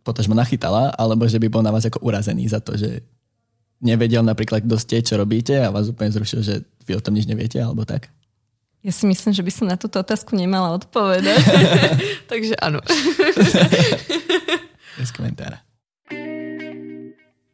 potažmo 0.05 0.33
nachytala, 0.33 0.89
alebo 0.97 1.29
že 1.29 1.37
by 1.37 1.53
bol 1.53 1.61
na 1.61 1.73
vás 1.73 1.85
ako 1.85 2.01
urazený 2.01 2.49
za 2.49 2.65
to, 2.65 2.73
že 2.73 3.05
nevedel 3.85 4.25
napríklad, 4.25 4.65
kto 4.65 4.77
ste, 4.81 5.05
čo 5.05 5.21
robíte 5.21 5.53
a 5.53 5.73
vás 5.73 5.93
úplne 5.93 6.13
zrušil, 6.13 6.41
že 6.41 6.55
vy 6.89 6.97
o 6.97 7.05
tom 7.05 7.13
nič 7.13 7.29
neviete, 7.29 7.61
alebo 7.61 7.85
tak? 7.85 8.09
Ja 8.85 8.93
si 8.95 9.11
myslím, 9.11 9.35
že 9.35 9.43
by 9.43 9.51
som 9.51 9.67
na 9.67 9.75
túto 9.75 9.99
otázku 9.99 10.39
nemala 10.39 10.71
odpovedať. 10.79 11.43
Takže 12.31 12.55
áno. 12.63 12.79
Bez 14.99 15.11
komentára. 15.11 15.59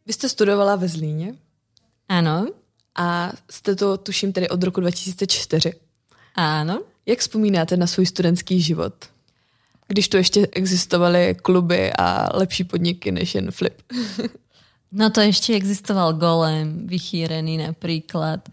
Vy 0.06 0.12
jste 0.12 0.28
studovala 0.28 0.76
ve 0.76 0.88
Zlíně? 0.88 1.34
Áno. 2.08 2.46
A 2.94 3.32
jste 3.50 3.76
to, 3.76 3.96
tuším, 3.96 4.32
tedy 4.32 4.48
od 4.48 4.62
roku 4.62 4.80
2004. 4.80 5.72
Áno. 6.36 6.80
Jak 7.06 7.18
vzpomínáte 7.18 7.76
na 7.76 7.86
svůj 7.86 8.06
studentský 8.06 8.62
život? 8.62 8.94
Když 9.88 10.08
tu 10.08 10.16
ještě 10.16 10.48
existovaly 10.52 11.36
kluby 11.42 11.92
a 11.98 12.36
lepší 12.36 12.64
podniky 12.64 13.12
než 13.12 13.34
jen 13.34 13.50
Flip. 13.50 13.82
no 14.92 15.10
to 15.10 15.20
ešte 15.20 15.54
existoval 15.54 16.12
Golem, 16.12 16.86
vychýrený 16.86 17.58
napríklad. 17.58 18.48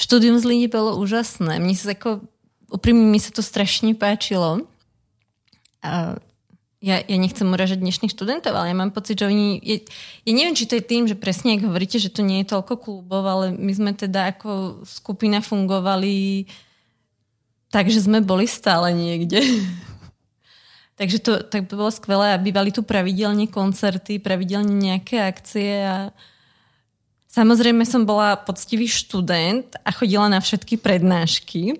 Štúdium 0.00 0.40
z 0.40 0.48
Líni 0.48 0.66
bolo 0.72 0.96
úžasné. 0.96 1.60
Mne 1.60 1.76
sa 1.76 1.92
ako, 1.92 2.24
úprimne 2.72 3.04
mi 3.04 3.20
sa 3.20 3.28
to 3.28 3.44
strašne 3.44 3.92
páčilo. 3.92 4.64
A 5.84 6.16
ja, 6.80 6.96
ja 7.04 7.16
nechcem 7.20 7.44
uražať 7.44 7.84
dnešných 7.84 8.08
študentov, 8.16 8.56
ale 8.56 8.72
ja 8.72 8.76
mám 8.80 8.96
pocit, 8.96 9.20
že 9.20 9.28
oni... 9.28 9.60
Je, 9.60 9.84
ja 10.24 10.32
neviem, 10.32 10.56
či 10.56 10.64
to 10.64 10.80
je 10.80 10.88
tým, 10.88 11.04
že 11.04 11.20
presne, 11.20 11.60
ak 11.60 11.68
hovoríte, 11.68 12.00
že 12.00 12.08
to 12.08 12.24
nie 12.24 12.40
je 12.40 12.56
toľko 12.56 12.80
klubov, 12.80 13.28
ale 13.28 13.52
my 13.52 13.72
sme 13.76 13.92
teda 13.92 14.32
ako 14.32 14.80
skupina 14.88 15.44
fungovali 15.44 16.48
tak, 17.68 17.92
že 17.92 18.00
sme 18.00 18.24
boli 18.24 18.48
stále 18.48 18.96
niekde. 18.96 19.44
Takže 21.00 21.18
to 21.20 21.32
tak 21.44 21.68
by 21.68 21.76
bolo 21.76 21.92
skvelé 21.92 22.32
a 22.32 22.40
bývali 22.40 22.72
tu 22.72 22.80
pravidelne 22.80 23.52
koncerty, 23.52 24.16
pravidelne 24.16 24.72
nejaké 24.72 25.20
akcie 25.20 25.84
a 25.84 25.96
Samozrejme 27.30 27.86
som 27.86 28.02
bola 28.02 28.34
poctivý 28.34 28.90
študent 28.90 29.78
a 29.86 29.94
chodila 29.94 30.26
na 30.26 30.42
všetky 30.42 30.82
prednášky, 30.82 31.78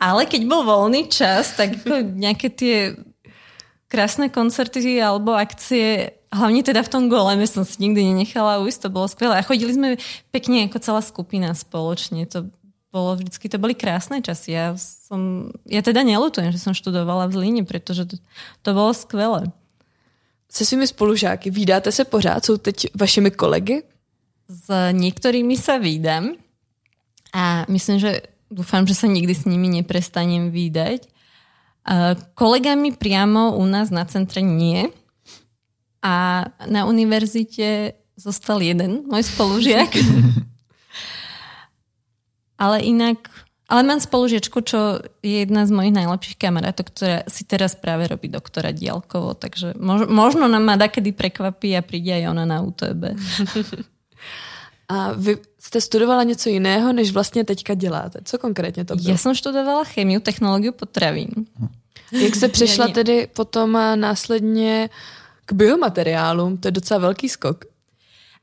ale 0.00 0.24
keď 0.24 0.48
bol 0.48 0.64
voľný 0.64 1.12
čas, 1.12 1.52
tak 1.52 1.84
nejaké 2.16 2.48
tie 2.48 2.76
krásne 3.92 4.32
koncerty 4.32 4.96
alebo 4.96 5.36
akcie, 5.36 6.16
hlavne 6.32 6.64
teda 6.64 6.80
v 6.80 6.92
tom 6.92 7.04
goleme 7.12 7.44
som 7.44 7.68
si 7.68 7.84
nikdy 7.84 8.12
nenechala 8.12 8.64
ujsť, 8.64 8.88
to 8.88 8.88
bolo 8.88 9.06
skvelé. 9.08 9.36
A 9.36 9.44
chodili 9.44 9.76
sme 9.76 10.00
pekne 10.32 10.68
ako 10.68 10.78
celá 10.80 11.00
skupina 11.04 11.52
spoločne. 11.52 12.24
To 12.32 12.48
bolo 12.88 13.16
vždycky, 13.16 13.48
to 13.52 13.60
boli 13.60 13.76
krásne 13.76 14.24
časy. 14.24 14.56
Ja, 14.56 14.72
som, 14.80 15.52
ja 15.68 15.84
teda 15.84 16.00
nelutujem, 16.00 16.48
že 16.48 16.60
som 16.60 16.72
študovala 16.72 17.28
v 17.28 17.36
Zlíne, 17.36 17.62
pretože 17.68 18.08
to, 18.08 18.16
to 18.64 18.70
bolo 18.72 18.96
skvelé. 18.96 19.52
Se 20.48 20.64
svými 20.64 20.86
spolužáky 20.86 21.50
vydáte 21.50 21.92
se 21.92 22.04
pořád? 22.04 22.44
Jsou 22.44 22.56
teď 22.56 22.86
vašimi 22.96 23.30
kolegy? 23.30 23.82
S 24.48 24.64
niektorými 24.72 25.60
sa 25.60 25.76
výdam 25.76 26.32
a 27.36 27.68
myslím, 27.68 28.00
že 28.00 28.32
dúfam, 28.48 28.88
že 28.88 28.96
sa 28.96 29.04
nikdy 29.04 29.36
s 29.36 29.44
nimi 29.44 29.68
neprestanem 29.68 30.48
výdať. 30.48 31.04
Kolegami 32.32 32.96
priamo 32.96 33.60
u 33.60 33.64
nás 33.68 33.92
na 33.92 34.08
centre 34.08 34.40
nie. 34.40 34.88
A 36.00 36.48
na 36.64 36.88
univerzite 36.88 38.00
zostal 38.16 38.64
jeden, 38.64 39.04
môj 39.04 39.28
spolužiak. 39.28 39.92
ale 42.64 42.82
inak, 42.88 43.28
ale 43.68 43.84
mám 43.84 44.00
spolužiečku, 44.00 44.64
čo 44.64 45.04
je 45.20 45.44
jedna 45.44 45.68
z 45.68 45.76
mojich 45.76 45.92
najlepších 45.92 46.40
kamarátov, 46.40 46.88
ktorá 46.88 47.28
si 47.28 47.44
teraz 47.44 47.76
práve 47.76 48.08
robí 48.08 48.32
doktora 48.32 48.72
diálkovo, 48.72 49.36
takže 49.36 49.76
možno 50.08 50.48
nám 50.48 50.64
ma 50.64 50.74
dakedy 50.80 51.12
prekvapí 51.12 51.76
a 51.76 51.84
príde 51.84 52.16
aj 52.16 52.24
ona 52.32 52.44
na 52.48 52.64
UTB. 52.64 53.12
A 54.88 55.12
vy 55.12 55.36
jste 55.58 55.80
studovala 55.80 56.22
něco 56.22 56.48
jiného, 56.48 56.92
než 56.92 57.10
vlastně 57.12 57.44
teďka 57.44 57.74
děláte. 57.74 58.20
Co 58.24 58.38
konkrétně 58.38 58.84
to 58.84 58.96
bylo? 58.96 59.10
Já 59.10 59.16
jsem 59.16 59.34
študovala 59.34 59.84
chemiu, 59.84 60.20
technologiu 60.20 60.72
potravín. 60.72 61.28
Jak 62.12 62.36
se 62.36 62.48
přišla 62.48 62.88
tedy 62.88 63.28
potom 63.32 63.72
následně 63.94 64.90
k 65.44 65.52
biomateriálům? 65.52 66.56
To 66.56 66.68
je 66.68 66.72
docela 66.72 67.00
velký 67.00 67.28
skok. 67.28 67.64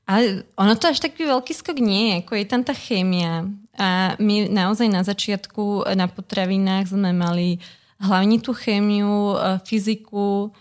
Ale 0.08 0.46
ono 0.54 0.78
to 0.78 0.94
až 0.94 1.02
taký 1.02 1.26
veľký 1.26 1.54
skok 1.58 1.82
nie 1.82 2.14
je, 2.14 2.16
ako 2.22 2.34
je 2.38 2.46
tam 2.46 2.62
tá 2.62 2.78
chémia. 2.78 3.50
A 3.74 4.14
my 4.22 4.46
naozaj 4.54 4.86
na 4.86 5.02
začiatku 5.02 5.90
na 5.98 6.06
potravinách 6.06 6.94
sme 6.94 7.10
mali 7.10 7.58
hlavne 7.98 8.38
tú 8.38 8.54
chémiu, 8.54 9.34
e, 9.34 9.58
fyziku, 9.66 10.54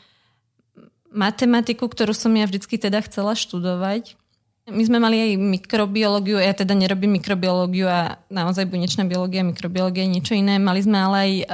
matematiku, 1.12 1.84
ktorú 1.84 2.16
som 2.16 2.32
ja 2.32 2.48
vždycky 2.48 2.80
teda 2.80 3.04
chcela 3.04 3.36
študovať. 3.36 4.16
My 4.64 4.80
sme 4.80 4.96
mali 4.96 5.20
aj 5.20 5.30
mikrobiológiu, 5.36 6.40
ja 6.40 6.56
teda 6.56 6.72
nerobím 6.72 7.20
mikrobiológiu 7.20 7.84
a 7.84 8.16
naozaj 8.32 8.64
bunečná 8.64 9.04
biológia 9.04 9.44
mikrobiológia 9.44 10.08
je 10.08 10.14
niečo 10.16 10.32
iné. 10.32 10.56
Mali 10.56 10.80
sme 10.80 10.96
ale 11.04 11.16
aj 11.20 11.32
uh, 11.36 11.44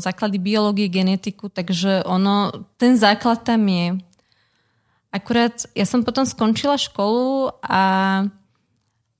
základy 0.00 0.40
biológie, 0.40 0.88
genetiku, 0.88 1.52
takže 1.52 2.00
ono, 2.08 2.64
ten 2.80 2.96
základ 2.96 3.44
tam 3.44 3.60
je. 3.68 4.00
Akurát 5.12 5.68
ja 5.76 5.84
som 5.84 6.00
potom 6.00 6.24
skončila 6.24 6.80
školu 6.80 7.52
a 7.60 7.82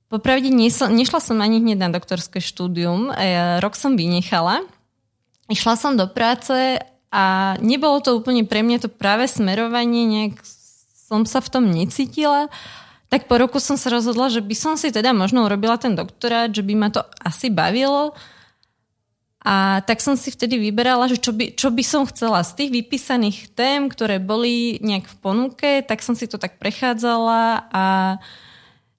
popravde 0.09 0.49
nesla, 0.49 0.89
nešla 0.89 1.21
som 1.21 1.37
ani 1.37 1.61
hneď 1.61 1.77
na 1.77 1.89
doktorské 1.93 2.41
štúdium. 2.41 3.13
Ja, 3.13 3.61
rok 3.61 3.77
som 3.77 3.93
vynechala. 3.93 4.65
Išla 5.45 5.77
som 5.77 5.93
do 5.93 6.09
práce 6.09 6.81
a 7.13 7.53
nebolo 7.61 8.01
to 8.01 8.17
úplne 8.17 8.49
pre 8.49 8.65
mňa 8.65 8.81
to 8.81 8.89
práve 8.89 9.29
smerovanie, 9.29 10.09
nejak 10.09 10.41
som 11.05 11.21
sa 11.29 11.37
v 11.37 11.53
tom 11.53 11.69
necítila. 11.69 12.49
Tak 13.07 13.31
po 13.31 13.39
roku 13.39 13.63
som 13.63 13.79
sa 13.79 13.87
rozhodla, 13.87 14.27
že 14.27 14.43
by 14.43 14.55
som 14.55 14.73
si 14.75 14.91
teda 14.91 15.15
možno 15.15 15.47
urobila 15.47 15.79
ten 15.79 15.95
doktorát, 15.95 16.51
že 16.51 16.59
by 16.59 16.73
ma 16.75 16.89
to 16.91 16.99
asi 17.23 17.47
bavilo. 17.47 18.11
A 19.47 19.79
tak 19.87 20.03
som 20.03 20.19
si 20.19 20.27
vtedy 20.27 20.59
vyberala, 20.59 21.07
že 21.07 21.15
čo 21.15 21.31
by, 21.31 21.55
čo 21.55 21.71
by 21.71 21.79
som 21.79 22.03
chcela 22.03 22.43
z 22.43 22.51
tých 22.59 22.83
vypísaných 22.83 23.55
tém, 23.55 23.87
ktoré 23.87 24.19
boli 24.19 24.75
nejak 24.83 25.07
v 25.07 25.15
ponuke, 25.23 25.71
tak 25.87 26.03
som 26.03 26.19
si 26.19 26.27
to 26.27 26.35
tak 26.35 26.59
prechádzala 26.59 27.71
a 27.71 27.83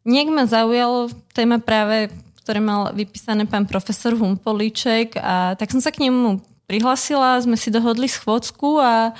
nejak 0.08 0.28
ma 0.32 0.48
zaujalo 0.48 1.12
téma 1.36 1.60
práve, 1.60 2.08
ktoré 2.40 2.64
mal 2.64 2.96
vypísané 2.96 3.44
pán 3.44 3.68
profesor 3.68 4.16
Humpolíček 4.16 5.20
a 5.20 5.52
tak 5.52 5.68
som 5.68 5.84
sa 5.84 5.92
k 5.92 6.08
nemu 6.08 6.40
prihlasila, 6.64 7.44
sme 7.44 7.60
si 7.60 7.68
dohodli 7.68 8.08
schôdzku 8.08 8.80
a 8.80 9.12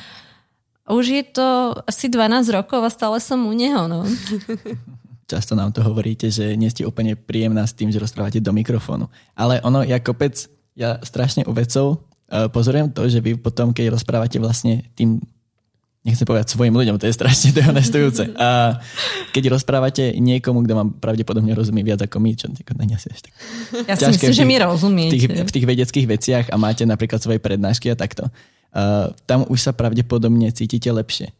už 0.95 1.05
je 1.09 1.25
to 1.25 1.77
asi 1.85 2.09
12 2.09 2.49
rokov 2.55 2.81
a 2.85 2.91
stále 2.91 3.21
som 3.21 3.45
u 3.45 3.53
neho. 3.53 3.89
No. 3.89 4.05
Často 5.29 5.53
nám 5.53 5.77
to 5.77 5.85
hovoríte, 5.85 6.33
že 6.33 6.57
nie 6.57 6.73
ste 6.73 6.89
úplne 6.89 7.13
príjemná 7.13 7.69
s 7.69 7.77
tým, 7.77 7.93
že 7.93 8.01
rozprávate 8.01 8.41
do 8.41 8.49
mikrofónu. 8.57 9.13
Ale 9.37 9.61
ono, 9.61 9.85
ja 9.85 10.01
kopec, 10.01 10.49
ja 10.73 10.97
strašne 11.05 11.45
u 11.45 11.53
vecov 11.53 12.01
uh, 12.33 12.49
pozorujem 12.49 12.89
to, 12.89 13.05
že 13.09 13.21
vy 13.21 13.37
potom, 13.37 13.77
keď 13.77 13.93
rozprávate 13.93 14.41
vlastne 14.41 14.89
tým 14.97 15.21
nechcem 16.07 16.25
povedať 16.25 16.57
svojim 16.57 16.73
ľuďom, 16.73 16.97
to 16.97 17.05
je 17.05 17.13
strašne 17.13 17.53
dehonestujúce. 17.59 18.33
A 18.41 18.81
keď 19.37 19.53
rozprávate 19.53 20.17
niekomu, 20.17 20.65
kto 20.65 20.73
vám 20.73 20.89
pravdepodobne 20.97 21.53
rozumie 21.53 21.85
viac 21.85 22.01
ako 22.01 22.17
my, 22.23 22.33
čo 22.33 22.49
není 22.81 22.97
asi 22.97 23.13
až 23.13 23.29
tak 23.29 23.33
Ja 23.85 23.95
si 24.01 24.09
myslím, 24.09 24.33
že 24.33 24.45
mi 24.49 24.57
rozumiete. 24.57 25.13
V 25.13 25.15
tých, 25.21 25.27
v 25.45 25.53
tých 25.53 25.67
vedeckých 25.69 26.07
veciach 26.09 26.45
a 26.49 26.57
máte 26.57 26.89
napríklad 26.89 27.21
svoje 27.21 27.37
prednášky 27.43 27.93
a 27.93 27.97
takto, 27.99 28.33
uh, 28.75 29.13
tam 29.29 29.45
už 29.49 29.59
sa 29.61 29.73
pravdepodobne 29.73 30.51
cítite 30.53 30.89
lepšie. 30.89 31.33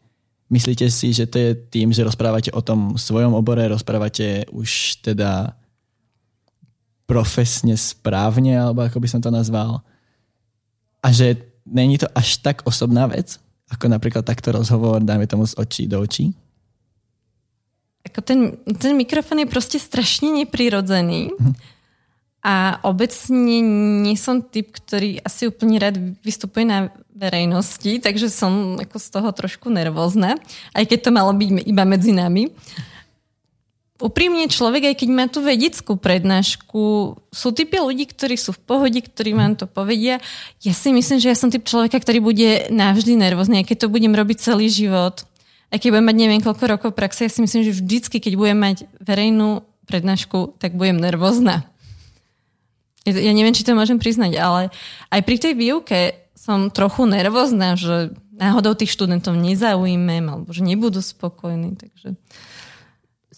Myslíte 0.49 0.89
si, 0.89 1.13
že 1.13 1.29
to 1.29 1.37
je 1.37 1.51
tým, 1.53 1.93
že 1.93 2.01
rozprávate 2.01 2.49
o 2.49 2.61
tom 2.65 2.97
svojom 2.97 3.37
obore, 3.37 3.69
rozprávate 3.69 4.49
už 4.49 4.97
teda 5.05 5.53
profesne 7.05 7.77
správne, 7.77 8.57
alebo 8.57 8.85
ako 8.85 8.97
by 8.97 9.07
som 9.09 9.21
to 9.21 9.29
nazval. 9.29 9.85
A 11.05 11.13
že 11.13 11.37
není 11.69 11.97
to 11.97 12.09
až 12.17 12.41
tak 12.41 12.65
osobná 12.65 13.05
vec, 13.05 13.37
ako 13.69 13.85
napríklad 13.89 14.25
takto 14.25 14.49
rozhovor, 14.49 15.01
dáme 15.05 15.29
tomu 15.29 15.45
z 15.45 15.53
očí 15.57 15.85
do 15.85 16.01
očí? 16.01 16.33
Ako 18.09 18.25
ten, 18.25 18.57
ten 18.81 18.97
mikrofon 18.97 19.45
je 19.45 19.47
proste 19.49 19.77
strašne 19.77 20.33
neprirodzený. 20.33 21.29
Hm. 21.37 21.53
A 22.39 22.79
obecne 22.87 23.59
nie 23.99 24.15
som 24.15 24.39
typ, 24.39 24.71
ktorý 24.71 25.19
asi 25.27 25.51
úplne 25.51 25.75
rád 25.75 25.99
vystupuje 26.23 26.63
na 26.63 26.87
verejnosti, 27.11 27.99
takže 27.99 28.31
som 28.31 28.79
ako 28.79 28.95
z 28.95 29.07
toho 29.11 29.29
trošku 29.35 29.67
nervózna, 29.67 30.39
aj 30.71 30.87
keď 30.87 30.99
to 31.03 31.11
malo 31.11 31.35
byť 31.35 31.67
iba 31.67 31.83
medzi 31.83 32.15
nami 32.15 32.47
úprimne 33.99 34.47
človek, 34.47 34.91
aj 34.91 34.95
keď 35.03 35.09
má 35.11 35.27
tú 35.27 35.43
vedeckú 35.43 35.99
prednášku, 35.99 36.81
sú 37.29 37.47
typy 37.51 37.83
ľudí, 37.83 38.07
ktorí 38.07 38.39
sú 38.39 38.55
v 38.55 38.63
pohode, 38.63 38.95
ktorí 38.95 39.35
vám 39.35 39.59
to 39.59 39.67
povedia. 39.67 40.23
Ja 40.63 40.71
si 40.71 40.95
myslím, 40.95 41.19
že 41.19 41.29
ja 41.29 41.37
som 41.37 41.51
typ 41.51 41.67
človeka, 41.67 41.99
ktorý 41.99 42.23
bude 42.23 42.71
navždy 42.71 43.19
nervózny, 43.19 43.61
aj 43.61 43.75
keď 43.75 43.77
to 43.85 43.93
budem 43.93 44.15
robiť 44.15 44.37
celý 44.39 44.71
život. 44.71 45.27
Aj 45.69 45.77
keď 45.77 45.99
budem 45.99 46.07
mať 46.07 46.17
neviem 46.17 46.41
koľko 46.41 46.65
rokov 46.65 46.91
praxe, 46.95 47.27
ja 47.27 47.31
si 47.31 47.43
myslím, 47.43 47.61
že 47.67 47.75
vždycky, 47.75 48.23
keď 48.23 48.33
budem 48.39 48.57
mať 48.57 48.77
verejnú 49.03 49.67
prednášku, 49.85 50.57
tak 50.57 50.79
budem 50.79 50.97
nervózna. 50.97 51.67
Ja 53.07 53.31
neviem, 53.31 53.55
či 53.55 53.63
to 53.63 53.77
môžem 53.77 53.95
priznať, 53.95 54.35
ale 54.35 54.61
aj 55.07 55.21
pri 55.23 55.37
tej 55.39 55.53
výuke 55.55 55.99
som 56.35 56.67
trochu 56.67 57.07
nervózna, 57.07 57.79
že 57.79 58.11
náhodou 58.35 58.75
tých 58.75 58.95
študentov 58.95 59.35
nezaujmem 59.35 60.23
alebo 60.23 60.51
že 60.51 60.63
nebudú 60.63 61.03
spokojní. 61.03 61.75
Takže 61.79 62.15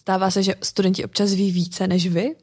Stává 0.02 0.30
se, 0.30 0.42
že 0.42 0.58
studenti 0.62 1.04
občas 1.04 1.30
ví 1.30 1.54
více 1.54 1.86
než 1.86 2.10
vy? 2.10 2.34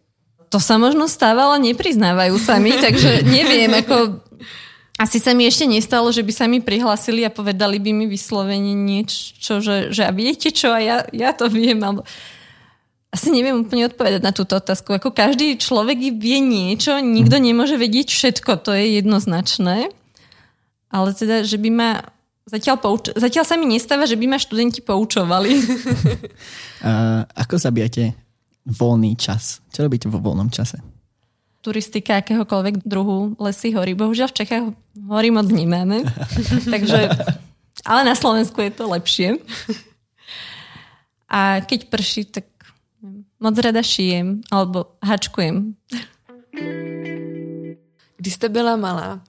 To 0.50 0.64
sa 0.64 0.80
možno 0.80 1.12
stáva, 1.12 1.44
ale 1.44 1.60
nepriznávajú 1.60 2.40
sami, 2.40 2.72
takže 2.80 3.28
neviem, 3.28 3.68
ako 3.84 4.24
asi 4.96 5.20
sa 5.20 5.36
mi 5.36 5.44
ešte 5.44 5.68
nestalo, 5.68 6.08
že 6.08 6.24
by 6.24 6.32
sa 6.32 6.48
mi 6.48 6.64
prihlásili 6.64 7.28
a 7.28 7.30
povedali 7.30 7.84
by 7.84 7.92
mi 7.92 8.08
vyslovene 8.08 8.72
niečo, 8.72 9.60
že, 9.60 9.92
že 9.92 10.08
a 10.08 10.12
viete 10.16 10.56
čo, 10.56 10.72
a 10.72 10.80
ja, 10.80 10.98
ja 11.12 11.36
to 11.36 11.52
viem, 11.52 11.84
alebo 11.84 12.08
asi 13.10 13.34
neviem 13.34 13.66
úplne 13.66 13.90
odpovedať 13.90 14.22
na 14.22 14.30
túto 14.30 14.58
otázku. 14.58 14.94
Ako 14.94 15.10
každý 15.10 15.58
človek 15.58 15.98
vie 15.98 16.38
niečo, 16.42 17.02
nikto 17.02 17.42
mhm. 17.42 17.44
nemôže 17.44 17.76
vedieť 17.76 18.14
všetko, 18.14 18.62
to 18.62 18.72
je 18.78 19.02
jednoznačné. 19.02 19.90
Ale 20.90 21.14
teda, 21.14 21.46
že 21.46 21.58
by 21.62 21.70
ma 21.70 21.92
Zatiaľ, 22.50 22.82
pouč- 22.82 23.14
Zatiaľ 23.14 23.46
sa 23.46 23.62
mi 23.62 23.70
nestáva, 23.70 24.10
že 24.10 24.18
by 24.18 24.26
ma 24.26 24.42
študenti 24.42 24.82
poučovali. 24.82 25.54
uh, 25.62 27.22
ako 27.38 27.62
zabijate 27.62 28.18
voľný 28.66 29.14
čas? 29.14 29.62
Čo 29.70 29.86
robíte 29.86 30.10
vo 30.10 30.18
voľnom 30.18 30.50
čase? 30.50 30.82
Turistika 31.62 32.26
akéhokoľvek 32.26 32.90
druhu, 32.90 33.38
lesy, 33.38 33.70
hory. 33.78 33.94
Bohužiaľ 33.94 34.34
v 34.34 34.38
Čechách 34.42 34.66
hory 35.06 35.30
moc 35.30 35.46
nemáme. 35.46 36.02
Takže, 36.74 37.00
ale 37.86 38.02
na 38.02 38.18
Slovensku 38.18 38.58
je 38.66 38.72
to 38.74 38.90
lepšie. 38.90 39.38
A 41.30 41.62
keď 41.62 41.86
prší, 41.86 42.34
tak 42.34 42.49
moc 43.40 43.58
rada 43.58 43.84
šijem 43.84 44.42
alebo 44.52 44.86
hačkujem. 45.04 45.76
Když 48.18 48.34
jste 48.34 48.50
byla 48.50 48.76
malá, 48.76 49.22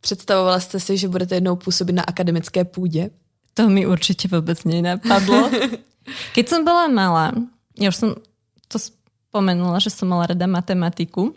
Představovala 0.00 0.60
jste 0.60 0.80
si, 0.80 0.98
že 0.98 1.08
budete 1.08 1.34
jednou 1.34 1.56
působit 1.56 1.92
na 1.92 2.02
akademické 2.02 2.64
půdě? 2.64 3.10
To 3.54 3.68
mi 3.68 3.86
určite 3.86 4.28
vôbec 4.30 4.62
nenapadlo. 4.64 5.50
Keď 6.34 6.44
som 6.48 6.64
bola 6.64 6.88
malá, 6.88 7.34
ja 7.76 7.92
už 7.92 7.96
som 7.98 8.10
to 8.70 8.78
spomenula, 8.80 9.76
že 9.82 9.92
som 9.92 10.08
mala 10.08 10.32
rada 10.32 10.46
matematiku. 10.46 11.36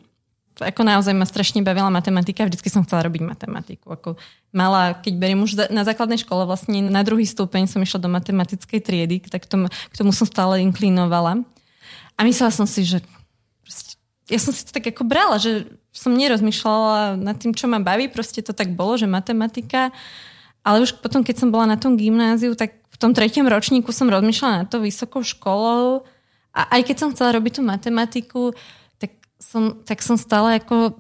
Ako 0.61 0.85
naozaj 0.85 1.11
ma 1.17 1.25
strašne 1.25 1.65
bavila 1.65 1.89
matematika, 1.89 2.45
vždycky 2.45 2.69
som 2.69 2.85
chcela 2.85 3.03
robiť 3.09 3.25
matematiku. 3.25 3.97
Ako 3.97 4.15
mala, 4.53 4.93
keď 5.01 5.13
beriem 5.19 5.43
už 5.43 5.67
na 5.73 5.83
základnej 5.83 6.21
škole, 6.21 6.45
vlastne 6.45 6.85
na 6.85 7.01
druhý 7.03 7.25
stupeň 7.25 7.67
som 7.67 7.81
išla 7.81 7.99
do 7.99 8.09
matematickej 8.13 8.79
triedy, 8.79 9.19
tak 9.27 9.49
tomu, 9.49 9.67
k 9.67 9.95
tomu 9.97 10.13
som 10.13 10.29
stále 10.29 10.61
inklinovala. 10.61 11.43
A 12.17 12.25
myslela 12.27 12.53
som 12.53 12.69
si, 12.69 12.85
že 12.85 13.01
ja 14.31 14.39
som 14.39 14.55
si 14.55 14.63
to 14.63 14.71
tak 14.71 14.87
ako 14.87 15.03
brala, 15.03 15.35
že 15.37 15.67
som 15.93 16.15
nerozmýšľala 16.15 17.19
nad 17.19 17.37
tým, 17.37 17.53
čo 17.53 17.67
ma 17.67 17.77
baví, 17.83 18.09
proste 18.09 18.41
to 18.41 18.55
tak 18.55 18.71
bolo, 18.73 18.95
že 18.97 19.05
matematika, 19.05 19.91
ale 20.63 20.81
už 20.81 21.03
potom, 21.03 21.21
keď 21.21 21.43
som 21.43 21.49
bola 21.51 21.67
na 21.67 21.77
tom 21.77 21.99
gymnáziu, 21.99 22.55
tak 22.55 22.79
v 22.87 22.97
tom 22.97 23.11
treťom 23.11 23.45
ročníku 23.45 23.91
som 23.91 24.07
rozmýšľala 24.07 24.63
nad 24.63 24.67
to 24.71 24.79
vysokou 24.79 25.21
školou 25.21 26.07
a 26.55 26.61
aj 26.79 26.81
keď 26.87 26.95
som 26.97 27.11
chcela 27.11 27.35
robiť 27.35 27.59
tú 27.59 27.61
matematiku, 27.65 28.41
tak 28.97 29.11
som, 29.37 29.83
tak 29.83 29.99
som 29.99 30.15
stále 30.15 30.61
ako 30.63 30.97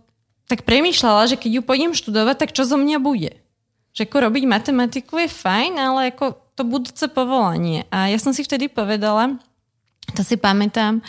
tak 0.51 0.67
premýšľala, 0.67 1.31
že 1.31 1.39
keď 1.39 1.51
ju 1.57 1.61
pôjdem 1.63 1.93
študovať, 1.95 2.35
tak 2.37 2.51
čo 2.51 2.67
zo 2.67 2.75
mňa 2.75 2.99
bude? 2.99 3.39
Že 3.95 4.09
ako 4.09 4.17
robiť 4.29 4.43
matematiku 4.49 5.21
je 5.23 5.29
fajn, 5.31 5.73
ale 5.79 6.11
ako 6.11 6.37
to 6.53 6.67
budúce 6.67 7.05
povolanie. 7.09 7.87
A 7.89 8.11
ja 8.11 8.19
som 8.19 8.35
si 8.35 8.43
vtedy 8.43 8.67
povedala, 8.67 9.39
to 10.11 10.21
si 10.27 10.35
pamätám, 10.35 10.99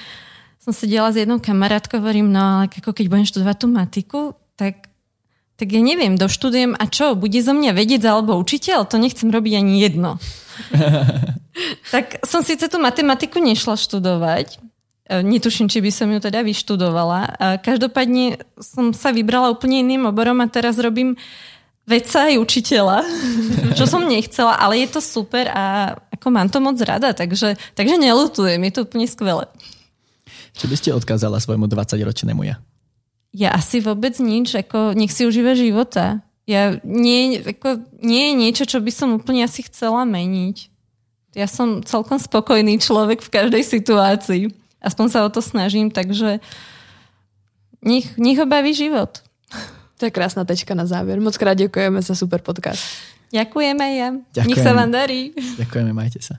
som 0.64 0.72
sedela 0.72 1.12
s 1.12 1.20
jednou 1.20 1.42
kamarátkou, 1.42 2.00
hovorím, 2.00 2.32
no 2.32 2.40
ale 2.40 2.72
ako 2.72 2.96
keď 2.96 3.06
budem 3.12 3.28
študovať 3.28 3.56
tú 3.60 3.66
matiku, 3.68 4.20
tak, 4.56 4.88
tak 5.60 5.68
ja 5.68 5.84
neviem, 5.84 6.16
doštudujem 6.16 6.72
a 6.72 6.84
čo, 6.88 7.12
bude 7.12 7.36
zo 7.44 7.52
mňa 7.52 7.76
vedieť 7.76 8.08
alebo 8.08 8.40
učiteľ? 8.40 8.88
To 8.88 8.96
nechcem 8.96 9.28
robiť 9.28 9.60
ani 9.60 9.84
jedno. 9.84 10.16
tak 11.94 12.24
som 12.24 12.40
síce 12.40 12.64
tú 12.72 12.80
matematiku 12.80 13.44
nešla 13.44 13.76
študovať, 13.76 14.56
e, 14.56 15.20
Netuším, 15.20 15.68
či 15.68 15.84
by 15.84 15.90
som 15.92 16.08
ju 16.08 16.16
teda 16.24 16.40
vyštudovala. 16.40 17.36
Každopádne 17.60 18.40
som 18.56 18.96
sa 18.96 19.12
vybrala 19.12 19.52
úplne 19.52 19.84
iným 19.84 20.08
oborom 20.08 20.40
a 20.40 20.48
teraz 20.48 20.80
robím 20.80 21.20
vedca 21.84 22.32
aj 22.32 22.40
učiteľa, 22.40 22.98
čo 23.78 23.84
som 23.84 24.04
nechcela, 24.08 24.56
ale 24.56 24.84
je 24.84 24.88
to 24.96 25.00
super 25.04 25.48
a 25.52 25.94
ako 26.12 26.26
mám 26.32 26.48
to 26.48 26.58
moc 26.60 26.80
rada, 26.80 27.12
takže, 27.12 27.56
takže 27.76 28.00
nelutujem, 28.00 28.60
je 28.64 28.72
to 28.72 28.80
úplne 28.88 29.06
skvelé. 29.08 29.44
Čo 30.54 30.70
by 30.70 30.76
ste 30.78 30.94
odkázala 30.94 31.42
svojmu 31.42 31.66
20-ročnému 31.66 32.46
ja? 32.46 32.56
Ja 33.34 33.50
asi 33.58 33.82
vôbec 33.82 34.14
nič, 34.22 34.54
ako 34.54 34.94
nech 34.94 35.10
si 35.10 35.26
užíva 35.26 35.58
života. 35.58 36.22
Ja, 36.46 36.78
nie, 36.86 37.42
ako, 37.42 37.82
nie 37.98 38.30
je 38.30 38.34
niečo, 38.38 38.64
čo 38.68 38.78
by 38.78 38.92
som 38.94 39.18
úplne 39.18 39.42
asi 39.42 39.66
chcela 39.66 40.06
meniť. 40.06 40.70
Ja 41.34 41.50
som 41.50 41.82
celkom 41.82 42.22
spokojný 42.22 42.78
človek 42.78 43.26
v 43.26 43.32
každej 43.34 43.62
situácii. 43.66 44.54
Aspoň 44.78 45.06
sa 45.10 45.26
o 45.26 45.32
to 45.34 45.42
snažím, 45.42 45.90
takže 45.90 46.38
nech, 47.82 48.14
nech 48.14 48.38
ho 48.38 48.46
baví 48.46 48.70
život. 48.70 49.23
To 50.04 50.12
je 50.12 50.20
krásna 50.20 50.44
tečka 50.44 50.76
na 50.76 50.84
záver. 50.84 51.16
Moc 51.16 51.32
krát 51.40 51.56
ďakujeme 51.56 51.96
za 52.04 52.12
super 52.12 52.44
podcast. 52.44 52.84
Ďakujeme 53.32 53.84
ja. 53.96 54.12
Ďakujem. 54.36 54.52
Nech 54.52 54.60
sa 54.60 54.76
vám 54.76 54.92
darí. 54.92 55.32
Ďakujeme, 55.32 55.96
majte 55.96 56.20
sa. 56.20 56.36